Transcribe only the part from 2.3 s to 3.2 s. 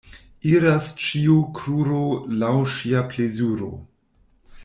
laŭ sia